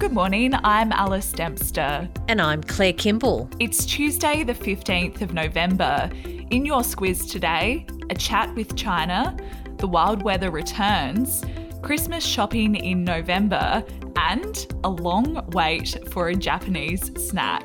[0.00, 2.08] Good morning, I'm Alice Dempster.
[2.26, 3.50] And I'm Claire Kimball.
[3.60, 6.10] It's Tuesday, the 15th of November.
[6.50, 9.36] In your squiz today, a chat with China,
[9.76, 11.44] the wild weather returns,
[11.82, 13.84] Christmas shopping in November,
[14.16, 17.62] and a long wait for a Japanese snack.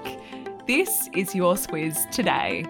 [0.68, 2.66] This is your squiz today.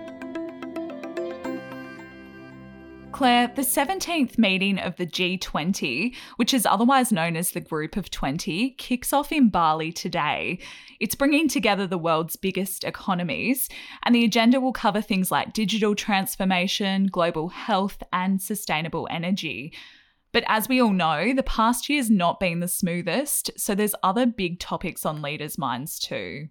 [3.16, 8.12] Claire, the 17th meeting of the G20, which is otherwise known as the Group of
[8.12, 10.60] 20, kicks off in Bali today.
[11.00, 13.70] It's bringing together the world's biggest economies,
[14.04, 19.72] and the agenda will cover things like digital transformation, global health, and sustainable energy.
[20.34, 24.26] But as we all know, the past year's not been the smoothest, so there's other
[24.26, 26.50] big topics on leaders' minds too.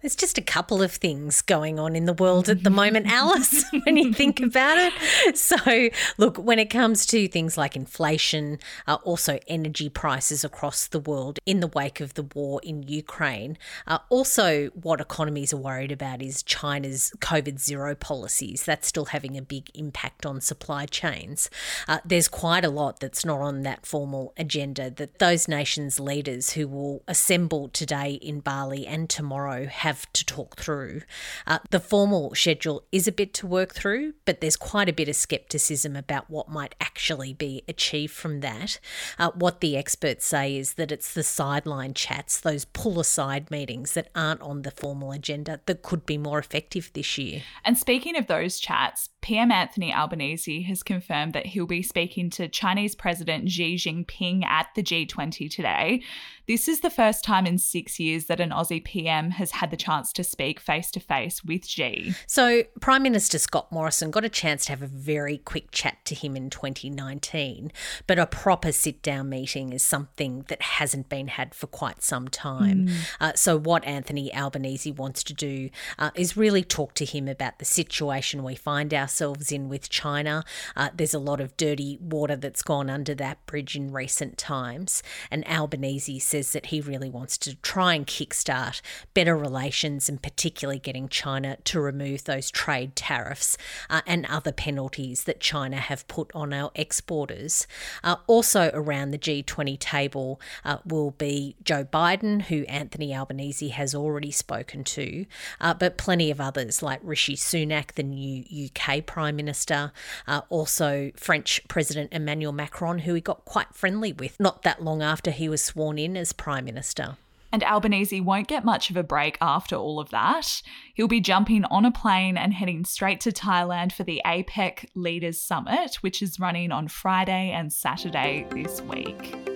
[0.00, 3.64] There's just a couple of things going on in the world at the moment, Alice,
[3.84, 5.36] when you think about it.
[5.36, 11.00] So, look, when it comes to things like inflation, uh, also energy prices across the
[11.00, 15.90] world in the wake of the war in Ukraine, uh, also what economies are worried
[15.90, 18.62] about is China's COVID zero policies.
[18.62, 21.50] That's still having a big impact on supply chains.
[21.88, 26.50] Uh, there's quite a lot that's not on that formal agenda that those nations' leaders
[26.52, 31.02] who will assemble today in Bali and tomorrow have have to talk through.
[31.46, 35.08] Uh, the formal schedule is a bit to work through, but there's quite a bit
[35.08, 38.78] of skepticism about what might actually be achieved from that.
[39.18, 43.94] Uh, what the experts say is that it's the sideline chats, those pull aside meetings
[43.94, 47.42] that aren't on the formal agenda that could be more effective this year.
[47.64, 52.48] And speaking of those chats, PM Anthony Albanese has confirmed that he'll be speaking to
[52.48, 56.02] Chinese President Xi Jinping at the G20 today.
[56.46, 59.76] This is the first time in six years that an Aussie PM has had the
[59.76, 62.14] chance to speak face to face with Xi.
[62.26, 66.14] So, Prime Minister Scott Morrison got a chance to have a very quick chat to
[66.14, 67.70] him in 2019,
[68.06, 72.28] but a proper sit down meeting is something that hasn't been had for quite some
[72.28, 72.86] time.
[72.86, 72.96] Mm.
[73.20, 77.58] Uh, so, what Anthony Albanese wants to do uh, is really talk to him about
[77.58, 79.07] the situation we find ourselves
[79.52, 80.44] in with China.
[80.76, 85.02] Uh, there's a lot of dirty water that's gone under that bridge in recent times,
[85.30, 88.80] and Albanese says says that he really wants to try and kickstart
[89.12, 93.58] better relations and particularly getting China to remove those trade tariffs
[93.90, 97.66] uh, and other penalties that China have put on our exporters.
[98.02, 103.94] Uh, also around the G20 table uh, will be Joe Biden, who Anthony Albanese has
[103.94, 105.26] already spoken to,
[105.60, 109.90] uh, but plenty of others like Rishi Sunak, the new UK Prime Minister,
[110.28, 115.02] uh, also French President Emmanuel Macron, who he got quite friendly with not that long
[115.02, 117.16] after he was sworn in as as Prime Minister.
[117.50, 120.60] And Albanese won't get much of a break after all of that.
[120.92, 125.40] He'll be jumping on a plane and heading straight to Thailand for the APEC Leaders
[125.40, 129.47] Summit, which is running on Friday and Saturday this week.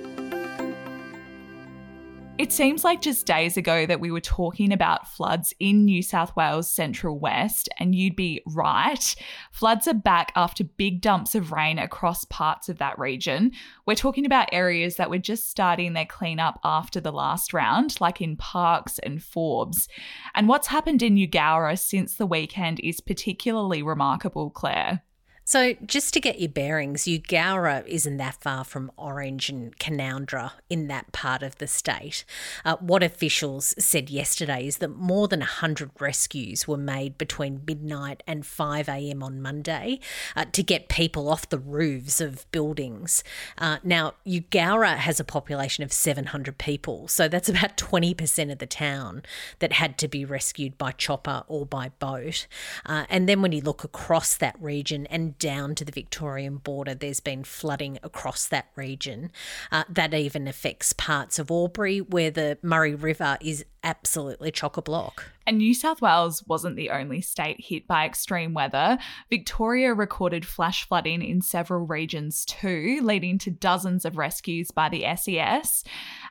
[2.43, 6.35] It seems like just days ago that we were talking about floods in New South
[6.35, 9.15] Wales Central West, and you'd be right.
[9.53, 13.53] Floods are back after big dumps of rain across parts of that region.
[13.87, 18.21] We're talking about areas that were just starting their cleanup after the last round, like
[18.21, 19.87] in Parkes and Forbes.
[20.35, 25.05] And what's happened in Eugowra since the weekend is particularly remarkable, Claire.
[25.45, 30.87] So, just to get your bearings, Eugowra isn't that far from Orange and Canowindra in
[30.87, 32.25] that part of the state.
[32.65, 38.23] Uh, what officials said yesterday is that more than 100 rescues were made between midnight
[38.25, 39.21] and 5 a.m.
[39.21, 39.99] on Monday
[40.37, 43.25] uh, to get people off the roofs of buildings.
[43.59, 48.67] Uh, now, Eugowra has a population of 700 people, so that's about 20% of the
[48.67, 49.23] town
[49.59, 52.47] that had to be rescued by chopper or by boat.
[52.87, 56.95] Uh, and then when you look across that region and down to the Victorian border,
[56.95, 59.31] there's been flooding across that region.
[59.71, 64.83] Uh, that even affects parts of Albury, where the Murray River is absolutely chock a
[64.83, 65.33] block.
[65.47, 68.99] And New South Wales wasn't the only state hit by extreme weather.
[69.29, 75.05] Victoria recorded flash flooding in several regions too, leading to dozens of rescues by the
[75.17, 75.85] SES.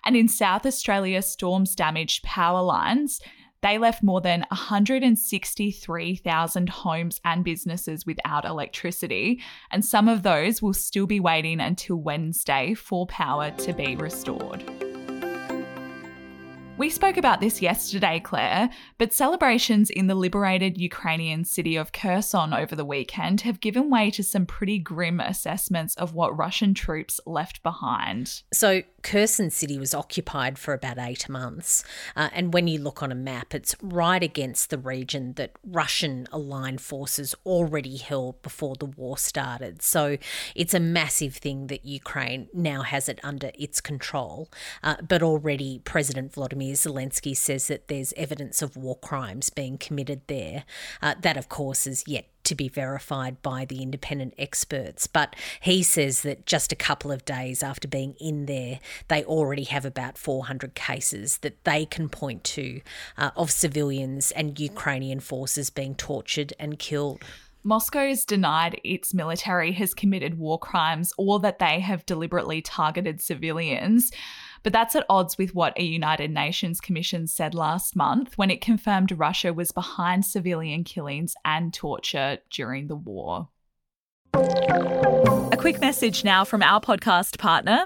[0.06, 3.20] And in South Australia, storms damaged power lines.
[3.62, 10.74] They left more than 163,000 homes and businesses without electricity, and some of those will
[10.74, 14.91] still be waiting until Wednesday for power to be restored.
[16.78, 22.54] We spoke about this yesterday, Claire, but celebrations in the liberated Ukrainian city of Kherson
[22.54, 27.20] over the weekend have given way to some pretty grim assessments of what Russian troops
[27.26, 28.42] left behind.
[28.52, 31.84] So, Kherson city was occupied for about eight months.
[32.16, 36.28] Uh, and when you look on a map, it's right against the region that Russian
[36.32, 39.82] aligned forces already held before the war started.
[39.82, 40.18] So,
[40.56, 44.50] it's a massive thing that Ukraine now has it under its control.
[44.82, 50.22] Uh, but already, President Vladimir Zelensky says that there's evidence of war crimes being committed
[50.28, 50.66] there.
[51.02, 55.08] Uh, that, of course, is yet to be verified by the independent experts.
[55.08, 59.64] But he says that just a couple of days after being in there, they already
[59.66, 62.82] have about 400 cases that they can point to
[63.18, 67.24] uh, of civilians and Ukrainian forces being tortured and killed.
[67.64, 73.22] Moscow has denied its military has committed war crimes or that they have deliberately targeted
[73.22, 74.12] civilians.
[74.64, 78.62] But that's at odds with what a United Nations Commission said last month when it
[78.62, 83.50] confirmed Russia was behind civilian killings and torture during the war.
[84.34, 87.86] A quick message now from our podcast partner,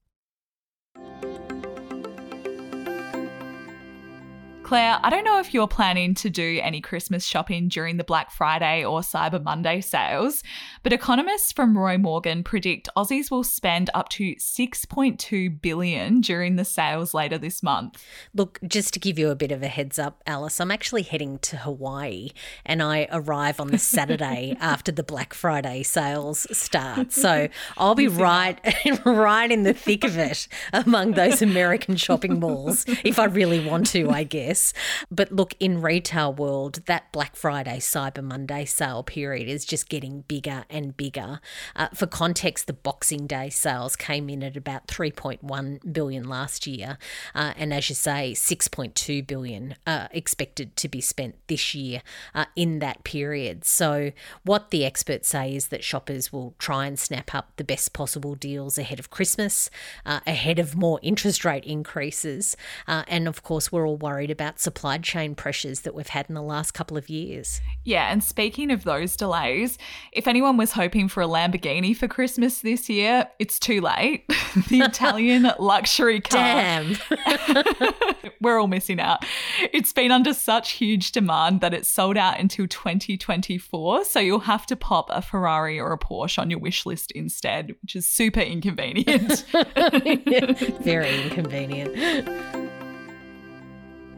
[4.71, 8.31] Claire, I don't know if you're planning to do any Christmas shopping during the Black
[8.31, 10.43] Friday or Cyber Monday sales,
[10.81, 16.63] but economists from Roy Morgan predict Aussies will spend up to 6.2 billion during the
[16.63, 18.01] sales later this month.
[18.33, 21.39] Look, just to give you a bit of a heads up, Alice, I'm actually heading
[21.39, 22.29] to Hawaii
[22.65, 27.11] and I arrive on the Saturday after the Black Friday sales start.
[27.11, 28.57] So I'll be right
[29.05, 33.87] right in the thick of it among those American shopping malls if I really want
[33.87, 34.60] to, I guess.
[35.09, 40.21] But look, in retail world, that Black Friday, Cyber Monday sale period is just getting
[40.21, 41.39] bigger and bigger.
[41.75, 46.97] Uh, for context, the Boxing Day sales came in at about 3.1 billion last year,
[47.35, 52.01] uh, and as you say, 6.2 billion uh, expected to be spent this year
[52.33, 53.65] uh, in that period.
[53.65, 54.11] So,
[54.43, 58.35] what the experts say is that shoppers will try and snap up the best possible
[58.35, 59.69] deals ahead of Christmas,
[60.05, 62.55] uh, ahead of more interest rate increases,
[62.87, 66.35] uh, and of course, we're all worried about supply chain pressures that we've had in
[66.35, 67.61] the last couple of years.
[67.83, 69.77] Yeah, and speaking of those delays,
[70.11, 74.25] if anyone was hoping for a Lamborghini for Christmas this year, it's too late.
[74.69, 76.41] the Italian luxury car.
[76.41, 76.97] Damn.
[78.41, 79.23] We're all missing out.
[79.71, 84.05] It's been under such huge demand that it's sold out until 2024.
[84.05, 87.75] So you'll have to pop a Ferrari or a Porsche on your wish list instead,
[87.81, 89.45] which is super inconvenient.
[90.81, 92.60] Very inconvenient.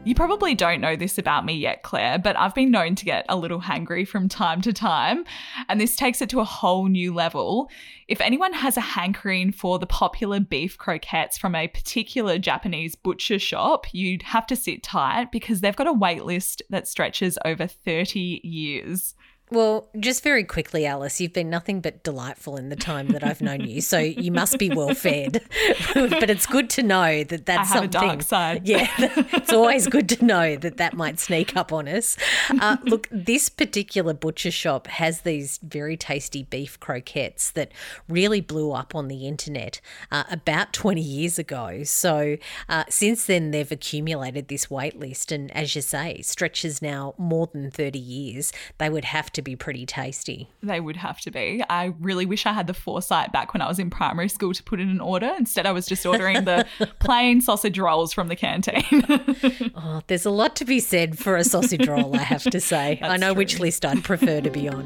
[0.06, 3.24] You probably don't know this about me yet, Claire, but I've been known to get
[3.30, 5.24] a little hangry from time to time,
[5.66, 7.70] and this takes it to a whole new level.
[8.06, 13.38] If anyone has a hankering for the popular beef croquettes from a particular Japanese butcher
[13.38, 17.66] shop, you'd have to sit tight because they've got a wait list that stretches over
[17.66, 19.14] 30 years.
[19.54, 23.40] Well, just very quickly, Alice, you've been nothing but delightful in the time that I've
[23.40, 25.42] known you, so you must be well fed.
[25.94, 28.02] but it's good to know that that's I have something.
[28.02, 28.62] a dark side.
[28.74, 32.16] Yeah, it's always good to know that that might sneak up on us.
[32.60, 37.70] Uh, look, this particular butcher shop has these very tasty beef croquettes that
[38.08, 39.80] really blew up on the internet
[40.10, 41.84] uh, about 20 years ago.
[41.84, 47.14] So uh, since then, they've accumulated this wait list, and as you say, stretches now
[47.18, 48.52] more than 30 years.
[48.78, 50.50] They would have to be pretty tasty.
[50.62, 51.62] They would have to be.
[51.68, 54.62] I really wish I had the foresight back when I was in primary school to
[54.62, 55.32] put in an order.
[55.38, 56.66] Instead, I was just ordering the
[56.98, 58.82] plain sausage rolls from the canteen.
[59.76, 62.98] oh, there's a lot to be said for a sausage roll, I have to say.
[63.02, 63.38] I know true.
[63.38, 64.84] which list I'd prefer to be on.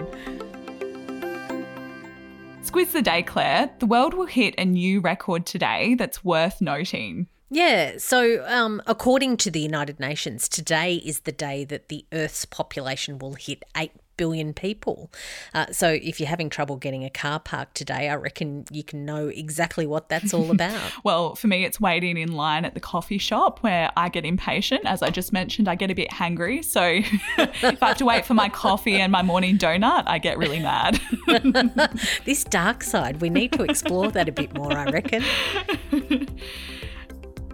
[2.63, 3.71] Squiz the day, Claire.
[3.79, 7.29] The world will hit a new record today that's worth noting.
[7.51, 12.45] Yeah, so um, according to the United Nations, today is the day that the Earth's
[12.45, 15.11] population will hit 8 billion people.
[15.55, 19.07] Uh, so if you're having trouble getting a car parked today, I reckon you can
[19.07, 20.93] know exactly what that's all about.
[21.05, 24.83] well, for me, it's waiting in line at the coffee shop where I get impatient.
[24.85, 26.63] As I just mentioned, I get a bit hangry.
[26.63, 26.83] So
[27.39, 30.61] if I have to wait for my coffee and my morning donut, I get really
[30.61, 31.01] mad.
[32.27, 35.25] this dark side, we need to explore that a bit more, I reckon.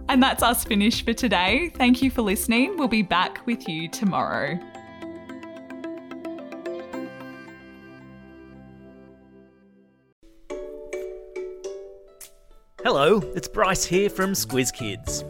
[0.07, 1.71] And that's us finished for today.
[1.75, 2.77] Thank you for listening.
[2.77, 4.59] We'll be back with you tomorrow.
[12.85, 15.25] Hello, it's Bryce here from Squiz Kids.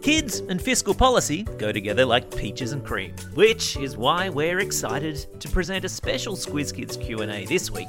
[0.00, 5.26] Kids and fiscal policy go together like peaches and cream, which is why we're excited
[5.40, 7.88] to present a special Squiz Kids Q&A this week